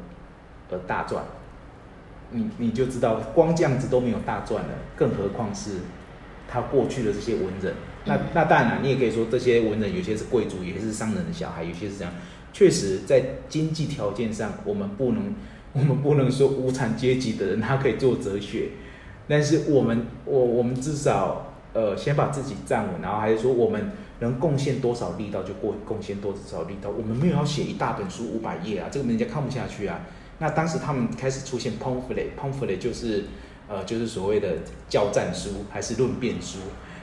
[0.70, 1.23] 而大赚。
[2.33, 5.73] 你你就知道，光这样子都没有大赚了，更何况是
[6.49, 7.75] 他过去的这些文人。
[8.05, 12.12] 那那当然了，你也可以说这些文人有些是贵族，有些是商人的小孩，有些是这样。
[12.53, 15.35] 确实，在经济条件上，我们不能
[15.73, 18.71] 我们不能说无产阶级的人他可以做哲学。
[19.29, 26.90] 但是我们，我我们至少，呃，先把自己站稳，然后还是说，我们能贡献多少力道就过贡献多少力道。
[26.90, 30.01] 我们没有要写一大本书五百页啊，这个人家看不下去啊。
[30.40, 33.26] 那当时他们开始出现 pamphlet，pamphlet 就是，
[33.68, 34.57] 呃，就是所谓的
[34.88, 36.59] 教战书还是论辩书，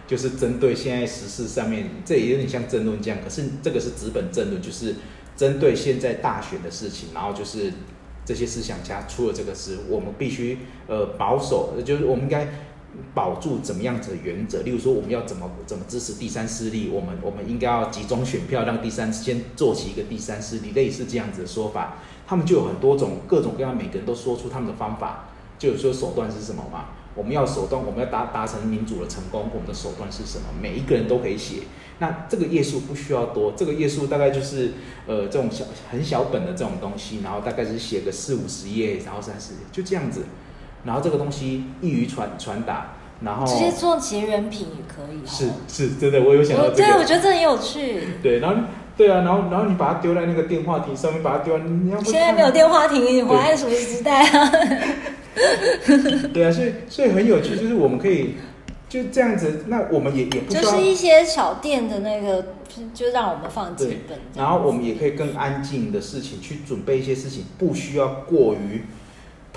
[0.06, 3.20] 就是针对现在时事上面，这也有点像政论这样。
[3.24, 4.96] 可是这个是纸本政论，就是
[5.38, 7.72] 针对现在大选的事情，然后就是。
[8.28, 12.46] 这些思想家出了这个诗，我们必须呃保守，就是我们应该
[13.14, 14.64] 保住怎么样子的原则。
[14.64, 22.00] 例如说，我们要怎么怎么支持第三势力，我们我们应该要集中选票，让第三先做起一个第三势力，类似这样子的说法。
[22.28, 26.90] 他们就有很多种各种各样，每个人都说出他们的方法，就有说手段是什么嘛？
[27.16, 30.44] 我们要手段，我们要达达成民主的成功，我们的手段是什么？
[30.62, 31.64] 每一个人都可以写。
[32.00, 34.74] 那这个页数不需要多，这个页数大概就是
[35.08, 40.26] 呃这种小很小本的这种东西，然后大概是写个四五十页，然后三十页，就这样子。
[40.84, 45.26] 然后这个东西易于传传达，然后直接做结缘品也可以。
[45.26, 46.84] 是是，真的，我有想到这个。
[46.84, 48.04] 对，我觉得这很有趣。
[48.22, 48.62] 对，然后
[48.98, 52.04] 对啊，然后然后你把它丢在那个电话亭上面，把它丢在你要不。
[52.06, 54.52] 现在没有电话亭，你活在什么时代啊？
[56.34, 58.36] 对啊，所以所以很有趣，就是我们可以。
[58.90, 62.54] 就这样子，那我们也也不就是一些小店的那个，
[62.94, 64.18] 就让我们放几本。
[64.34, 68.84] 然后我们也可以更安静的事情去准备一些事情，不需要过于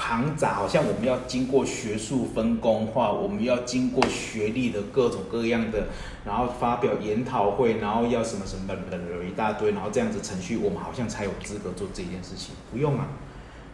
[0.02, 5.88] 庞杂，好像我们要经过学术分工化，我们要经过学历的各种各样的，
[6.24, 12.54] 然后发表研讨会，然后要什么什么的一大堆，然后这样子程序，我们好像才有资格做这件事情。
[12.72, 13.08] 不用啊，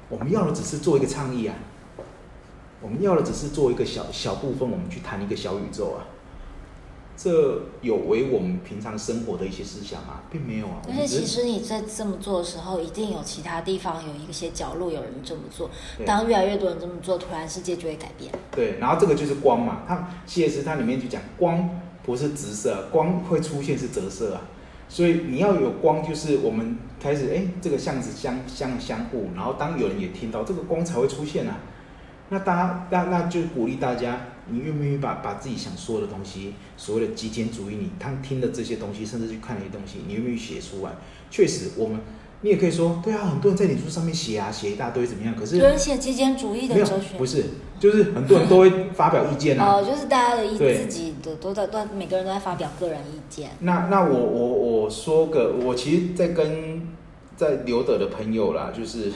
[0.08, 1.54] 我们要的只是做一个倡议啊。
[2.82, 6.04] 我们要的只是做一个小小部分，我们去谈一个小宇宙啊，
[7.16, 10.82] 这有违我们平常生活的一些思想啊，并没有啊。
[10.86, 15.70] 但是其实你在这么做的时候，一定有其他地方有一些角落有人这么做。
[16.04, 18.30] 当越来越多人这么做，突然世界就会改变。
[18.50, 19.82] 对，然后这个就是光嘛。
[19.88, 21.70] 它谢师它里面就讲，光
[22.04, 24.42] 不是直射，光会出现是折射啊。
[24.88, 31.56] 所以你要有光，就是我们开始哎，这个巷子相相相互，然后当有人也听到这个光才会出现啊。
[32.28, 40.92] 那大家，那那就鼓励大家，你愿不愿意把把自己想说的东西，所谓的极简主义，你他听的这些东西，甚至去看那些东西，你愿不愿意写出来？
[41.30, 41.98] 确实，我们
[42.42, 45.34] 你也可以说，对啊，很多人在脸书上面写啊，写一大堆怎么样？
[45.34, 47.44] 可是有人写极简主义的哲学，不是，
[47.80, 49.74] 就是很多人都会发表意见啊。
[49.74, 53.50] 哦，就是大家的意自己的都在都每个人都在发表个人意见。
[53.60, 56.86] 那那我我我说个，我其实，在跟
[57.36, 59.10] 在留德的朋友啦，就是。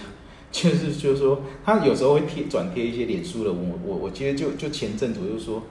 [0.53, 5.63] 就是就是说，他有时候会贴转贴一些脸书的文，我我记得就就前阵子我就说，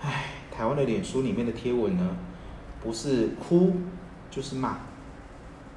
[0.00, 2.16] 唉，台湾的脸书里面的贴文呢，
[2.82, 3.74] 不是哭
[4.30, 4.78] 就是骂。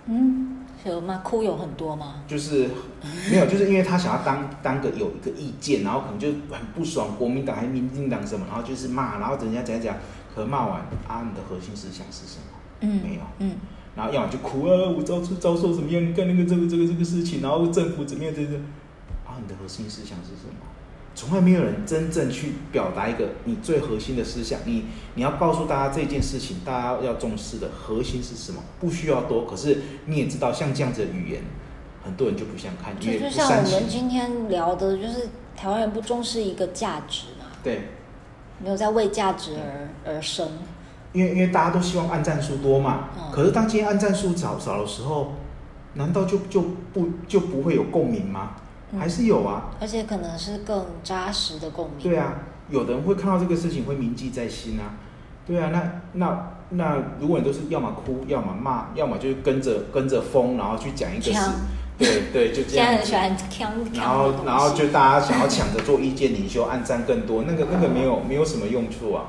[0.06, 1.22] 嗯，有吗？
[1.24, 2.24] 哭有很多吗？
[2.28, 2.70] 就是
[3.30, 9.96] 没有，就是因为他想要当当个有一个意见，然后可能就很不爽国民党还是民进党什么，然后就是骂，然后人家讲讲，
[10.34, 12.58] 可骂完啊，你的核心思想是什么？
[12.82, 13.56] 嗯，没有，嗯。
[13.96, 16.04] 然后要么就哭啊，我遭受遭受怎么样？
[16.04, 18.34] 你看那个这个这个这个事情，然后政府怎么样？
[18.36, 18.56] 这个
[19.26, 20.66] 啊，你的核心思想是什么？
[21.16, 24.60] 从来没有人真正去表达一个你最核心的思想。
[24.66, 28.64] 你你要告诉大家这件事情，大家要重视的核心是什么？
[28.80, 29.78] 不需要多，可是
[30.08, 31.44] 你也知道，像这样子的语言，
[32.04, 33.00] 很多人就不想看。
[33.00, 37.46] 就就像我们今天聊的，就是台湾人不重视一个价值嘛？
[37.64, 37.90] 对，
[38.58, 40.50] 没有在为价值而而生。
[41.14, 45.34] 因为因为大家都希望按赞数多嘛，嗯、可是当今天按赞数少少的时候，
[45.94, 48.52] 难道就就不就不会有共鸣吗？
[49.00, 49.72] 还是有啊。
[49.80, 52.00] 而且可能是更扎实的共鸣。
[52.04, 52.34] 对啊，
[52.70, 54.98] 有的人会看到这个事情会铭记在心啊。
[55.46, 61.40] 对啊，那那那如果你都是要么哭，要么骂，要么就是跟着跟着风，然后去讲一个事。
[61.96, 62.88] 对对，就这样。
[63.04, 69.26] 现在很喜欢然后然后就大家想要抢着做意见领袖，按赞更多，那个那个没有没有什么用处啊。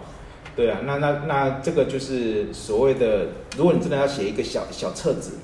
[0.56, 5.38] 对啊，那那那这个就是所谓的，如果你真的要写一个小小册子，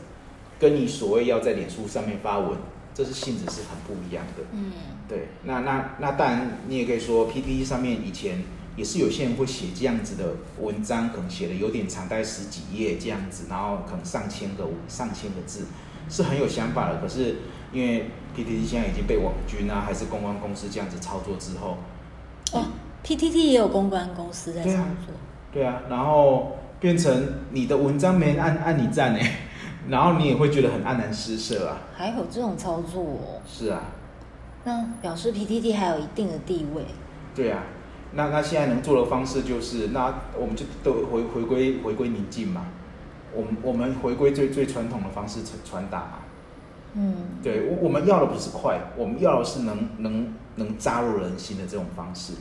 [0.58, 2.56] 跟你所谓要在脸书上面发文，
[2.94, 4.44] 这是性质是很不一样的。
[4.52, 4.72] 嗯，
[5.08, 5.28] 对。
[5.44, 8.42] 那那那当然，你也可以说 PPT 上面以前
[8.76, 15.66] 也是有些人会写这样子的文章，可能写的有点长，大概十几页这样子，然后可能上千个上千个字。
[16.08, 17.36] 是很有想法的，可是
[17.72, 21.78] 因为 PPT 现在已经被网军啊，还是公关公司这样子操作之后，
[22.52, 22.66] 哦
[23.04, 24.70] ，PTT 也有公关公司在操
[25.06, 25.14] 作，
[25.52, 29.20] 对啊，然后变成你的文章没人按按你赞呢，
[29.88, 31.78] 然后你也会觉得很黯然失色啊。
[31.96, 33.42] 还有这种操作哦？
[33.46, 33.82] 是啊，
[34.64, 36.82] 那表示 PTT 还有一定的地位。
[37.34, 37.62] 对啊，
[38.12, 42.66] 那那现在能做的方式就是，那我们就都回回归回归宁静嘛。
[43.32, 46.12] 我们我们回归最最传统的方式传传达嘛，
[46.94, 52.32] 嗯，对，我我们要的不是快，我们要的是能能能扎入人心的这种方式。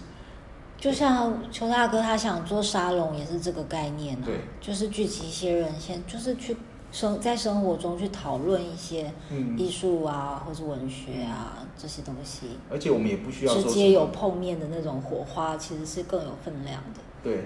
[0.79, 6.55] 就像邱大哥他想做沙龙也是这个概念啊，对，就是聚集一些人先，就是去
[6.91, 9.11] 生在生活中去讨论一些
[9.57, 12.57] 艺术啊，嗯、或者文学啊这些东西。
[12.71, 16.99] 而且我们也不需要直接有碰面的那种火花，其实是更有分量的。
[17.23, 17.43] 对，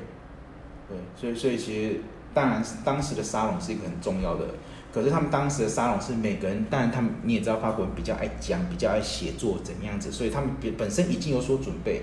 [0.88, 2.02] 对，所以所以其实。
[2.36, 4.44] 当然，当时的沙龙是一个很重要的。
[4.92, 10.12] 可是他们当时的沙龙是每个人，当然他们你也知道，法国人比较爱讲，比较爱写作，怎么样子？
[10.12, 12.02] 所以他们本本身已经有所准备，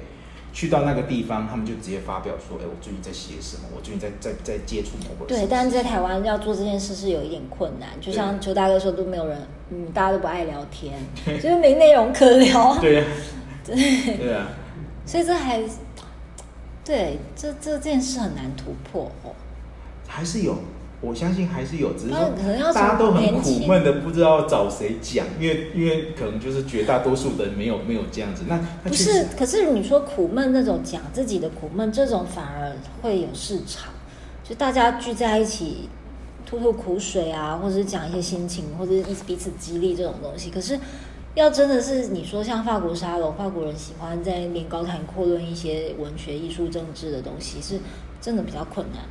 [0.52, 3.62] 去到那个地方，他们就直接发表说：“哎，我最近在写什么？
[3.76, 7.88] 我最近在在在接触某个。”对，但是在台湾要做这件事是有一点困难。
[8.00, 9.38] 就像邱大哥说，都没有人，
[9.70, 10.98] 嗯，大家都不爱聊天，
[11.40, 12.76] 就是没内容可聊。
[12.82, 13.04] 对呀，
[13.64, 14.48] 对对啊。
[15.06, 15.62] 所以这还
[16.84, 19.34] 对这这件事很难突破哦。
[20.06, 20.58] 还是有，
[21.02, 22.30] 我相信还是有，只是说
[22.74, 28.44] 大家都很苦闷的，不知道找谁讲，因为因为可能就是绝大多数的人没有没有这样子。
[28.46, 33.92] 那不是，可是你说苦闷那种讲自己的苦闷，这种反而会有市场，
[34.44, 35.88] 就大家聚在一起
[36.44, 40.50] 吐吐苦水啊，或者是讲一些心情，或者是彼此激励这种东西。
[40.50, 40.78] 可是
[41.34, 47.80] 要真的是你说像法国沙龙，法国人喜欢在那边高谈阔论一些文学、艺术、政治的东西，是
[48.20, 49.02] 真的比较困难。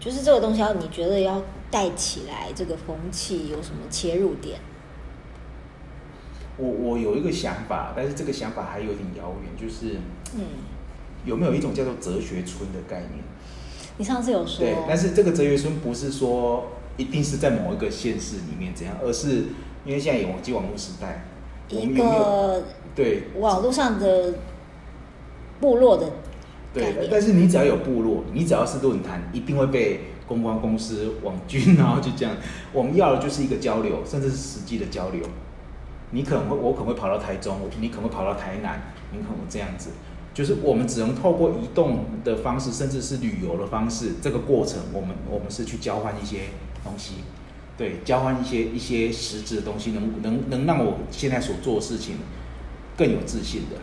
[0.00, 4.58] 就是这个东西要你觉得要带起来这个风气，有什么切入点？
[6.56, 9.98] 我我有一个想法，但是这个想法还有点遥远，就是
[10.34, 10.40] 嗯，
[11.26, 13.22] 有没有一种叫做哲学村的概念？
[13.98, 19.44] 你上次有说，对，但是这个哲学村不是说一定是在某一个县市里面怎样，而是
[19.84, 21.26] 因为现在有网际网络时代，
[21.68, 24.32] 一个对网络上的
[25.60, 26.10] 部落的。
[26.72, 32.36] 对，但是你只要有部落，你只要是论坛，一定会被公关公司、网军，然后就这样。
[32.72, 35.20] 我们要的就是一个交流，甚至是实际的交流。
[36.12, 38.80] 你可能会，我可能会跑到台中，你可能会跑到台南，
[39.12, 39.90] 你可能会这样子。
[40.32, 46.42] 就是我们只能透过移动的方式，甚至是旅游的方式，这个过程，我们我们是去交换一些
[46.84, 47.14] 东西，
[47.76, 52.14] 对，交换一些一些实质的东西，能能能让我现在所做的事情
[52.96, 53.76] 更有自信的。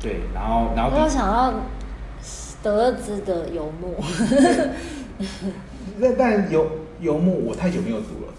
[0.00, 1.54] 对，然后，然后我想到
[2.62, 3.94] 德兹的游牧。
[5.98, 6.70] 那但游
[7.00, 8.32] 游牧，我太久没有读了。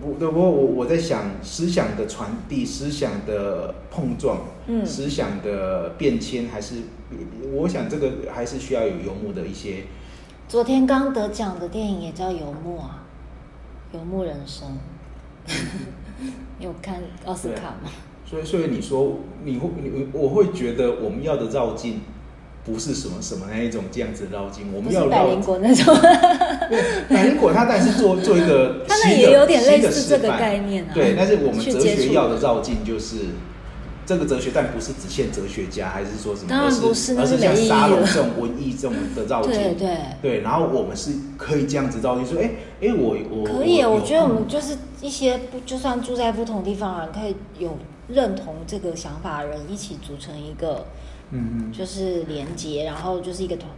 [0.00, 6.76] 不，不过我我在想思想的传递、思想的碰撞、嗯，思想的变迁，还是
[7.52, 9.84] 我想这个还是需要有游牧的一些。
[10.48, 13.04] 昨天刚得奖的电影也叫《游牧》啊，
[13.96, 14.68] 《游牧人生》。
[16.58, 17.90] 你有看奥斯卡吗？
[18.32, 22.00] 所以，所以你说你会你我会觉得我们要的绕境
[22.64, 25.94] 不是什么什么那一种这样子的绕境，我们要百灵果那种。
[27.10, 30.90] 百灵果它但是做做一个 它那也有点类似这个概念啊。
[30.94, 33.16] 对，但是我们哲学要的绕境就是
[34.06, 36.46] 这个哲学，但不是只限哲学家，还是说什么？
[36.48, 39.52] 当然不是，而是像沙龙这种文艺这种的绕境。
[39.52, 47.76] 对对对，然后我们是可以这样子绕境，说哎哎，我我可以，我觉得我们就是一些不就算住在不同地方的人，可以有。
[48.12, 50.86] 认同这个想法的人一起组成一个，
[51.30, 53.68] 嗯嗯，就是连接，然后就是一个团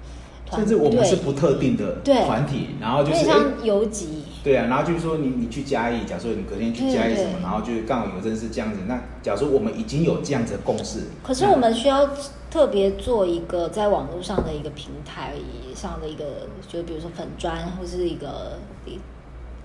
[0.46, 12.10] 团，甚至我们是不特定的团体，然后就是像游击，对啊，然后就是说你你去嘉义，假设你隔天去嘉义什么，然后就刚好有认识这样子，那假如说我们已经有这样子的共识，可是我们需要
[12.50, 15.32] 特别做一个在网络上的一个平台
[15.74, 18.58] 上的一个，就比如说粉砖或是一个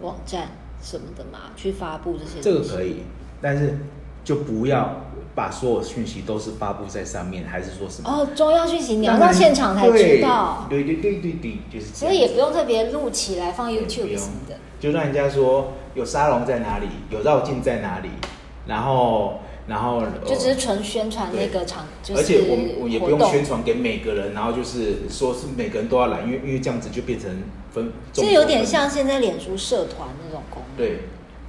[0.02, 0.50] 网站
[0.82, 3.04] 什么的嘛，去发布这些，这个可以，
[3.42, 3.78] 但是。
[4.30, 8.08] 就不要把所有讯息都是发布在上面，还是说什么？
[8.08, 10.68] 哦，重要讯息你要到现场才知道。
[10.70, 11.88] 对对对对对，就是。
[11.96, 18.10] 所以也不用特别录起来放 YouTube 什么的，就让人家说有沙龙在哪里，有绕境在哪里，
[18.68, 19.40] 然后。
[19.68, 27.30] 然后就只是纯宣传那个场，而且我们我也不用宣传给每个人，然后就是说是每个人都要来，因为因为这样子就变成
[27.72, 27.92] 分。
[28.12, 30.76] 这有点像现在脸书社团那种功能。
[30.76, 31.02] 对，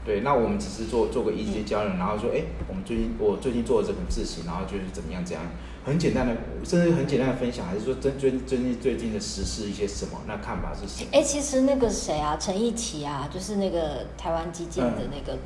[0.05, 5.44] 对，那我们只是做做个一些交流，然后说，哎，我们最近我最近做了这种事情，然后就是怎么样怎样，
[5.84, 6.34] 很简单的，
[6.64, 11.11] 甚至很简单的分享，还是说最最最近最近的时事一些什么，那看法是什么？
[11.12, 15.38] 哎，其实那个谁啊，陈义奇啊，就是那个台湾基建的那个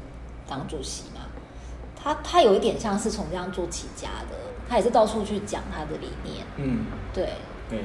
[0.48, 1.20] 党主席嘛。
[1.24, 1.30] 嗯
[1.96, 4.36] 他他有一点像是从这样做起家的，
[4.68, 6.44] 他也是到处去讲他的理念。
[6.59, 6.84] 嗯，
[7.14, 7.30] 对，
[7.70, 7.78] 对，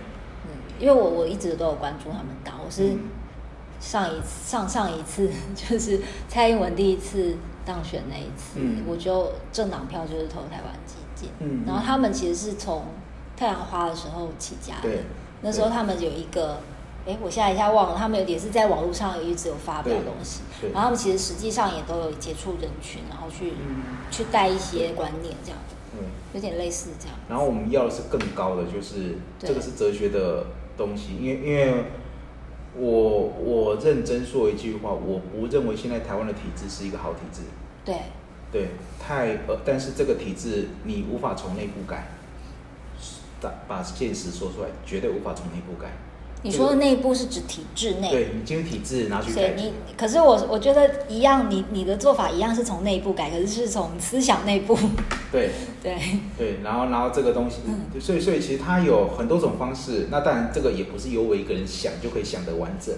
[0.44, 2.98] 嗯，因为我我一直都有关注他们党，我是
[3.80, 11.30] 上一次上上一次 就是蔡英文第一次当选那一次，嗯、我就政党票就是投台湾基金。
[11.40, 12.86] 嗯，然后他们其实是从
[13.36, 15.00] 太阳花的时候起家的，对
[15.42, 16.58] 那时候他们有一个。
[17.08, 20.42] 哎，我现在一下忘了，他们也是在网络上有一直有发表东西，
[20.74, 25.58] 然后他们其实实际上也都有接触人群，然后去、嗯、去带一些观念这样，
[25.94, 26.04] 嗯，
[26.34, 27.16] 有点类似这样。
[27.30, 30.46] 然后我们要的是更高的，就是这个是哲学的
[30.78, 31.86] 东西，因为因为
[32.78, 37.42] 我我认真说一句话，我不认为现在台湾的体制是一个好体制，
[37.84, 37.96] 对
[38.52, 42.08] 对，太呃，但是这个体制你无法从内部改，
[43.42, 45.90] 把把现实说出来，绝对无法从内部改。
[46.42, 49.56] 你说的内部是指体制内，对，你进入体制，拿去改。
[49.58, 54.78] 你可是我我觉得一样，你你的做法一样是从内部改，可是是从思想内部。
[55.34, 55.50] 对
[55.84, 56.00] 对
[56.38, 60.08] 对，然后然后这个东西，嗯、所以所以其实它有很多种方式。
[60.10, 62.96] 那当然这个也不是由我一个人想就可以想得完整，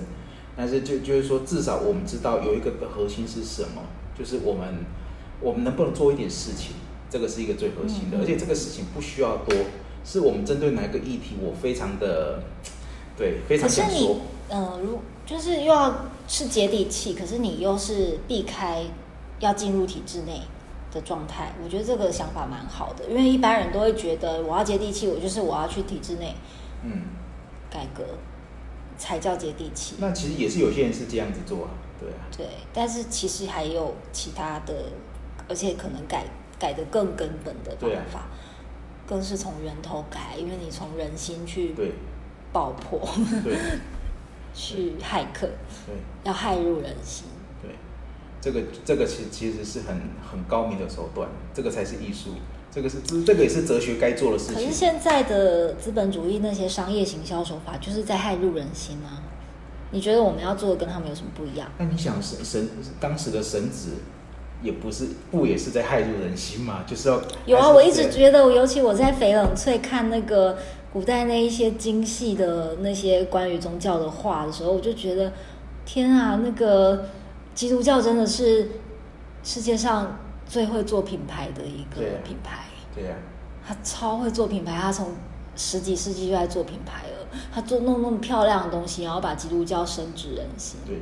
[0.55, 3.81] 但是就就是说，至少我们知道有一个的核心是什么，
[4.15, 4.85] 就是我们
[5.39, 6.75] 我们能不能做一点事情，
[7.09, 9.57] 这个是一个最核心的，嗯、而且这个事情不需要多，
[10.05, 12.43] 是我们针对哪一个议题，我非常的。
[13.21, 13.93] 对，非常想说。
[13.93, 18.83] 可是你，呃，如就是又要是接地气，可是你又是避开
[19.39, 20.41] 要进入体制内
[20.91, 23.05] 的状态，我觉得这个想法蛮好的。
[23.05, 26.33] 因为一般人都会觉得，我要接地气，我就是我要去体制内，
[26.83, 27.03] 嗯，
[27.69, 28.03] 改革
[28.97, 29.97] 才叫接地气。
[29.99, 31.69] 那其实也是有些人是这样子做啊，
[31.99, 32.25] 对啊。
[32.35, 34.85] 对，但是其实还有其他的，
[35.47, 36.25] 而且可能改
[36.57, 38.29] 改的更根本的方法，啊、
[39.05, 41.91] 更是从源头改，因为你从人心去对。
[42.51, 42.99] 爆破，
[43.43, 43.55] 对，
[44.53, 45.47] 去骇客，
[45.85, 47.25] 对，要骇入人心，
[47.61, 47.71] 对，
[48.41, 52.31] 这个这个其其实是很很高明的手段，这个才是艺术，
[52.69, 54.55] 这个是这个也是哲学该做的事情。
[54.55, 59.23] 可是现在的资本主义那些商业行销手法，就是在害入人心啊！
[59.91, 61.69] 你觉得我们要做的跟他们有什么不一样？
[61.77, 63.91] 那你想神神当时的神子，
[64.61, 66.83] 也不是不也是在害入人心吗？
[66.85, 67.69] 就是要有啊！
[67.69, 70.57] 我一直觉得，尤其我在翡冷翠看那个。
[70.91, 75.31] 古代那一些精细的那些关于宗教的话的时候，我就觉得，
[75.85, 77.05] 天啊，那个
[77.55, 78.69] 基督教真的是
[79.43, 82.65] 世界上最会做品牌的一个品牌。
[82.93, 83.15] 对呀，
[83.65, 85.15] 他超会做品牌，他从
[85.55, 87.27] 十几世纪就在做品牌了。
[87.53, 90.77] 他做弄那么漂亮的东西，然后把基督教深植人心。
[90.85, 91.01] 对。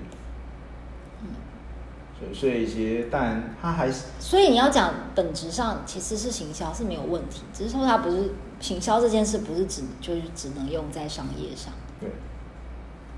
[2.34, 11.74] 所以，其实但他还是，所以你要讲本质上其实是行销是没有问题，只是说它不是行销这件事不是只就是只能用在商业上。
[12.00, 12.10] 对，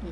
[0.03, 0.09] 嗯，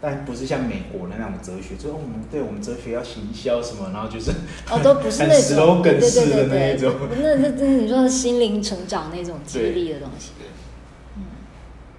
[0.00, 4.30] 但不是像美国的那种哲学，就是我们对我们哲学要行销什么，然后就是
[4.70, 10.32] 哦，都不是那种对对对对对，那那那你说心灵成长那种激励的东西。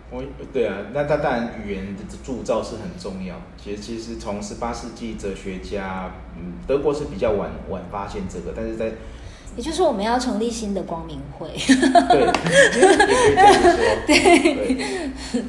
[0.10, 3.36] 我对啊，那他当然语言的铸造是很重要。
[3.62, 8.94] 其实其实从十八世纪哲学家，嗯，德国是比较晚晚发现这个，但是在
[9.58, 11.50] 也就是我们要成立新的光明会。
[11.50, 12.22] 对，
[14.16, 15.42] 也可以这样说。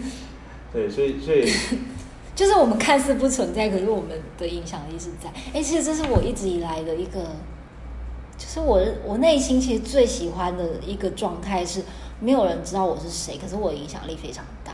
[0.72, 1.48] 对，对，所以所以
[2.34, 5.30] 就是我们看似不存在，可是我们的影响力是在。
[5.54, 7.20] 哎，其实这是我一直以来的一个，
[8.36, 11.84] 就是我我内心其实最喜欢的一个状态是。
[12.20, 14.72] 没有人知道我是谁，可是我的影响力非常大。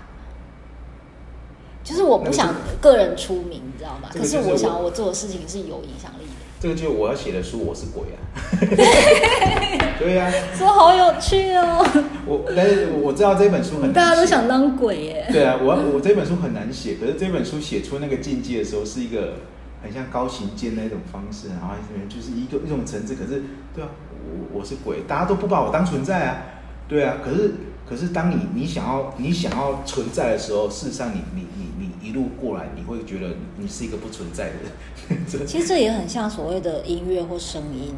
[1.83, 4.09] 就是我不想个人出名，你知道吗？
[4.11, 6.31] 可是我想我做的事情是有影响力的。
[6.59, 8.17] 这个就是我要写的书，我是鬼啊！
[10.01, 11.87] 对呀，说好有趣哦。
[12.25, 15.29] 我但是我知道这本书很，大家都想当鬼耶。
[15.31, 19.35] 对啊，我我这本书很难写，可是这本书写出那个境界的时候，是一个
[19.83, 21.75] 很像高行健那种方式，然后
[22.09, 23.15] 就是一个一种层次。
[23.15, 23.43] 可是，
[23.75, 23.91] 对啊，
[24.25, 26.39] 我我是鬼，大家都不把我当存在啊。
[26.89, 27.55] 对啊，可是
[27.89, 35.27] 可是，当你你想要你想要存在的时候，事实上你你你你一路过来，你会觉得你是一个不存在的人。
[35.47, 37.95] 其实这也很像所谓的音乐或声音，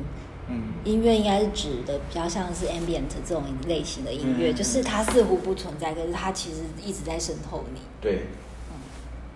[0.49, 7.81] 嗯，音乐应该是指的比较像是 ambient 这种类型的音乐，嗯、就是它似乎不存在，可是它其实一直在渗透你。
[8.01, 8.23] 对，
[8.71, 8.75] 嗯，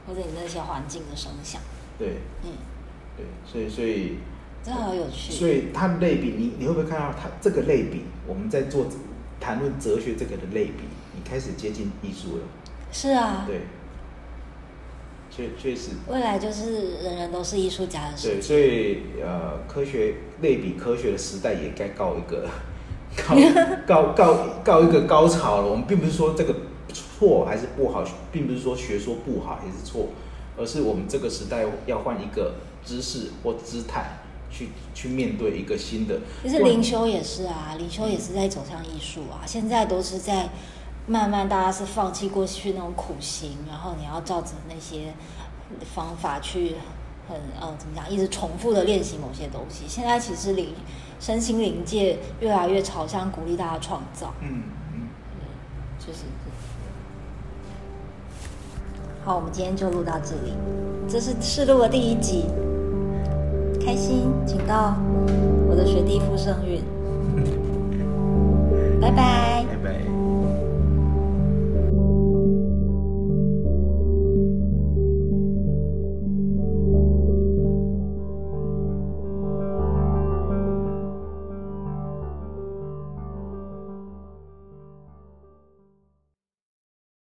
[0.07, 1.61] 或者你那些环境的声响。
[1.97, 2.51] 对，嗯，
[3.17, 4.19] 对，所以所以，
[4.65, 5.33] 这好有趣。
[5.33, 8.03] 所以它类比，你你会不会看到它这个类比？
[8.27, 8.87] 我们在做
[9.41, 10.85] 谈论哲学这个的类比，
[11.15, 12.43] 你开始接近艺术了。
[12.93, 13.45] 是啊。
[13.47, 13.63] 对。
[15.33, 18.35] 确确实，未来就是人人都是艺术家的时代。
[18.35, 22.49] 对，所以呃，科学类比科学的时代也该告一个
[23.17, 23.37] 告
[23.87, 25.69] 告告告一个高潮了。
[25.69, 26.55] 我们并不是说这个
[26.93, 30.09] 错还是不好，并不是说学说不好还是错，
[30.59, 34.19] 而是我们这个时代要换一个姿势或姿态
[34.51, 36.21] 去去面对一个新的。
[36.43, 39.47] 其实灵修也是啊，灵修也是在走向艺术啊。
[39.47, 40.49] 现在都是在。
[41.07, 45.13] 慢慢，大家是放弃过去那种苦行，然后你要照着那些
[45.93, 46.77] 方法去
[47.27, 49.87] 很呃怎么讲，一直重复的练习某些东西。
[49.89, 50.73] 现在其实灵
[51.19, 54.33] 身心灵界越来越朝向鼓励大家创造。
[54.41, 55.09] 嗯嗯，
[55.99, 56.21] 就是。
[59.25, 60.53] 好，我们今天就录到这里。
[61.09, 62.45] 这是试录的第一集，
[63.85, 64.95] 开心，请到
[65.69, 66.81] 我的学弟傅盛运，
[69.01, 69.80] 拜拜。